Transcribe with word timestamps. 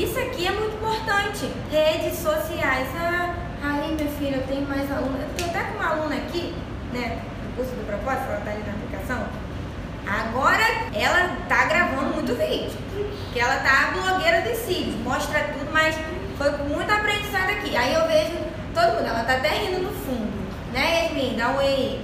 Isso 0.00 0.18
aqui 0.18 0.46
é 0.46 0.50
muito 0.50 0.76
importante. 0.76 1.50
Redes 1.70 2.18
sociais. 2.20 2.88
Ah, 2.96 3.34
aí, 3.62 3.94
minha 3.94 4.10
filha, 4.12 4.36
eu 4.36 4.46
tenho 4.46 4.66
mais 4.66 4.90
aluna. 4.90 5.18
Eu 5.18 5.34
tenho 5.36 5.50
até 5.50 5.60
com 5.60 5.74
uma 5.76 5.90
aluna 5.90 6.16
aqui, 6.16 6.54
né? 6.94 7.18
No 7.44 7.52
curso 7.54 7.72
do 7.72 7.86
propósito, 7.86 8.30
ela 8.30 8.40
tá 8.40 8.50
ali 8.50 8.62
na 8.66 8.72
aplicação. 8.72 9.26
Agora 10.06 10.64
ela 10.94 11.36
tá 11.46 11.66
gravando 11.66 12.14
muito 12.14 12.34
vídeo. 12.34 12.70
Que 13.34 13.40
ela 13.40 13.56
tá 13.56 13.90
blogueira 13.92 14.40
dos 14.40 14.56
cílios, 14.60 14.96
mostra 15.04 15.40
tudo, 15.52 15.70
mas 15.70 15.94
foi 16.38 16.50
com 16.50 16.64
muito 16.64 16.90
aprendizado 16.90 17.50
aqui. 17.50 17.76
Aí 17.76 17.92
eu 17.92 18.06
vejo 18.08 18.38
todo 18.72 18.94
mundo, 18.94 19.06
ela 19.06 19.22
tá 19.24 19.34
até 19.34 19.50
rindo 19.50 19.82
no 19.82 19.92
fundo. 19.92 20.32
Né, 20.72 21.04
Yasmin? 21.04 21.36
Dá 21.36 21.50
um 21.50 21.56
oi. 21.58 22.00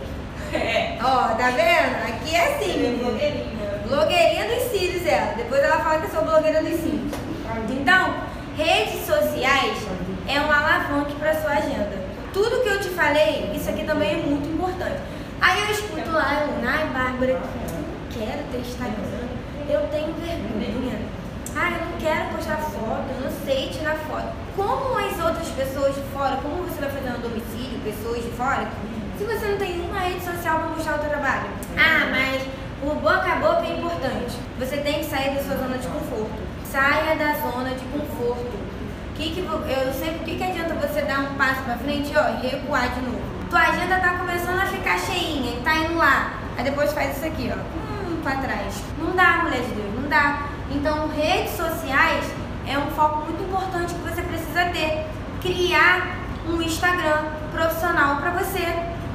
É. 0.52 0.98
Ó, 1.02 1.28
tá 1.34 1.50
vendo? 1.50 1.96
Aqui 2.08 2.34
é 2.36 2.54
assim, 2.56 2.72
Sim, 2.72 2.78
menina. 2.78 3.04
blogueirinha. 3.04 3.80
Blogueirinha 3.88 4.54
dos 4.54 4.70
cílios, 4.70 5.06
ela. 5.06 5.32
Depois 5.34 5.62
ela 5.62 5.82
fala 5.82 6.00
que 6.00 6.06
eu 6.06 6.10
sou 6.10 6.24
blogueira 6.24 6.62
dos 6.62 6.78
cílios. 6.78 7.25
Então, 7.70 8.14
redes 8.56 9.06
sociais 9.06 9.78
é 10.28 10.40
um 10.40 10.50
alavanque 10.50 11.14
para 11.14 11.40
sua 11.40 11.52
agenda. 11.52 12.06
Tudo 12.32 12.62
que 12.62 12.68
eu 12.68 12.80
te 12.80 12.88
falei, 12.90 13.50
isso 13.54 13.70
aqui 13.70 13.84
também 13.84 14.12
é 14.12 14.16
muito 14.16 14.48
importante. 14.48 15.00
Aí 15.40 15.62
eu 15.62 15.70
escuto 15.70 16.10
lá, 16.10 16.46
ai, 16.66 16.86
Bárbara, 16.92 17.32
eu 17.32 17.40
não 17.40 18.10
quero 18.10 18.42
ter 18.50 18.58
Instagram, 18.58 19.28
eu 19.68 19.80
tenho 19.88 20.12
vergonha. 20.14 20.98
Ah, 21.54 21.70
eu 21.70 21.86
não 21.86 21.98
quero 21.98 22.36
postar 22.36 22.56
foto, 22.56 23.04
eu 23.08 23.30
não 23.30 23.44
sei 23.44 23.70
tirar 23.70 23.96
foto. 23.96 24.28
Como 24.54 24.98
as 24.98 25.18
outras 25.24 25.48
pessoas 25.48 25.94
de 25.94 26.02
fora, 26.12 26.36
como 26.42 26.64
você 26.64 26.80
vai 26.80 26.90
fazer 26.90 27.10
no 27.10 27.18
domicílio, 27.18 27.80
pessoas 27.80 28.22
de 28.22 28.30
fora, 28.32 28.68
se 29.16 29.24
você 29.24 29.46
não 29.46 29.56
tem 29.56 29.80
uma 29.80 30.00
rede 30.00 30.22
social 30.22 30.58
para 30.58 30.68
mostrar 30.68 30.96
o 30.96 31.00
seu 31.00 31.08
trabalho? 31.08 31.48
Ah, 31.76 32.08
mas 32.10 32.42
o 32.82 32.94
boca 32.96 33.32
a 33.32 33.36
boca 33.36 33.66
é 33.66 33.78
importante. 33.78 34.36
Você 34.58 34.76
tem 34.78 34.98
que 35.00 35.06
sair 35.06 35.34
da 35.34 35.42
sua 35.42 35.56
zona 35.56 35.78
de 35.78 35.88
conforto. 35.88 36.46
Saia 36.76 37.16
da 37.16 37.32
zona 37.32 37.70
de 37.70 37.82
conforto. 37.86 38.52
Que 39.14 39.30
que, 39.30 39.40
eu 39.40 39.92
sempre, 39.94 40.20
o 40.20 40.24
que, 40.24 40.36
que 40.36 40.44
adianta 40.44 40.74
você 40.74 41.00
dar 41.00 41.20
um 41.20 41.34
passo 41.36 41.62
pra 41.62 41.78
frente 41.78 42.12
ó, 42.14 42.28
e 42.36 42.48
recuar 42.48 42.90
de 42.90 43.00
novo? 43.00 43.22
Tua 43.48 43.60
agenda 43.60 43.98
tá 43.98 44.18
começando 44.18 44.60
a 44.60 44.66
ficar 44.66 44.98
cheinha 44.98 45.52
e 45.52 45.62
tá 45.62 45.74
indo 45.74 45.96
lá. 45.96 46.34
Aí 46.54 46.64
depois 46.64 46.92
faz 46.92 47.16
isso 47.16 47.24
aqui, 47.24 47.50
ó. 47.50 47.56
Hum, 47.56 48.20
pra 48.22 48.36
trás. 48.36 48.82
Não 48.98 49.16
dá, 49.16 49.38
mulher 49.44 49.62
de 49.62 49.72
Deus, 49.72 49.94
não 49.98 50.06
dá. 50.06 50.48
Então, 50.70 51.08
redes 51.08 51.56
sociais 51.56 52.30
é 52.68 52.76
um 52.76 52.90
foco 52.90 53.24
muito 53.24 53.42
importante 53.42 53.94
que 53.94 54.00
você 54.00 54.20
precisa 54.20 54.66
ter. 54.66 55.06
Criar 55.40 56.18
um 56.46 56.60
Instagram 56.60 57.24
profissional 57.52 58.16
pra 58.16 58.32
você. 58.32 58.66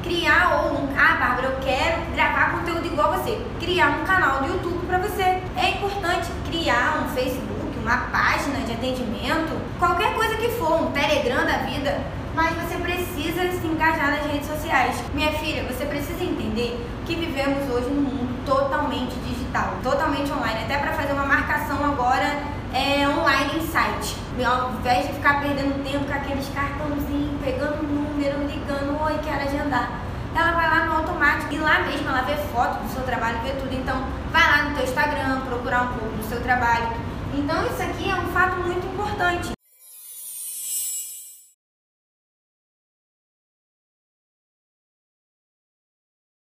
Criar 0.02 0.64
ou 0.64 0.80
um. 0.80 0.88
Ah, 0.98 1.14
Bárbara, 1.14 1.46
eu 1.46 1.60
quero 1.60 2.10
gravar 2.12 2.58
conteúdo 2.58 2.84
igual 2.84 3.11
você. 3.22 3.40
Criar 3.60 4.00
um 4.00 4.04
canal 4.04 4.42
do 4.42 4.48
YouTube 4.48 4.86
pra 4.86 4.98
você. 4.98 5.22
É 5.56 5.70
importante 5.76 6.28
criar 6.50 7.04
um 7.04 7.14
Facebook, 7.14 7.78
uma 7.80 7.96
página 7.96 8.58
de 8.66 8.72
atendimento, 8.72 9.56
qualquer 9.78 10.12
coisa 10.14 10.36
que 10.36 10.48
for, 10.50 10.82
um 10.82 10.90
Telegram 10.90 11.44
da 11.46 11.58
vida. 11.58 12.00
Mas 12.34 12.54
você 12.54 12.76
precisa 12.76 13.52
se 13.52 13.66
engajar 13.66 14.10
nas 14.10 14.32
redes 14.32 14.46
sociais. 14.46 14.96
Minha 15.14 15.32
filha, 15.32 15.64
você 15.64 15.84
precisa 15.84 16.24
entender 16.24 16.84
que 17.04 17.14
vivemos 17.14 17.70
hoje 17.70 17.88
num 17.90 18.02
mundo 18.02 18.44
totalmente 18.46 19.14
digital, 19.20 19.74
totalmente 19.82 20.32
online. 20.32 20.64
Até 20.64 20.78
para 20.78 20.92
fazer 20.92 21.12
uma 21.12 21.26
marcação 21.26 21.84
agora 21.84 22.42
é 22.72 23.06
online 23.06 23.58
em 23.58 23.66
site. 23.66 24.16
Ao 24.44 24.72
invés 24.72 25.06
de 25.06 25.12
ficar 25.12 25.42
perdendo 25.42 25.84
tempo 25.84 26.06
com 26.06 26.14
aqueles 26.14 26.48
cartãozinhos, 26.48 27.38
pegando 27.44 27.82
número, 27.82 28.38
ligando, 28.46 28.98
oi, 29.02 29.18
quero 29.22 29.42
agendar. 29.42 30.00
Ela 30.34 30.52
vai 30.52 30.71
e 31.52 31.58
lá 31.58 31.80
mesmo 31.80 32.08
ela 32.08 32.22
vê 32.22 32.34
foto 32.50 32.82
do 32.82 32.88
seu 32.92 33.02
trabalho, 33.02 33.38
vê 33.42 33.50
tudo. 33.50 33.74
Então, 33.74 34.02
vai 34.30 34.42
lá 34.42 34.70
no 34.70 34.74
teu 34.74 34.84
Instagram, 34.84 35.42
procurar 35.42 35.82
um 35.82 35.98
pouco 35.98 36.16
do 36.16 36.24
seu 36.26 36.42
trabalho. 36.42 36.88
Então, 37.34 37.66
isso 37.66 37.82
aqui 37.82 38.10
é 38.10 38.14
um 38.14 38.32
fato 38.32 38.56
muito 38.60 38.86
importante. 38.86 39.61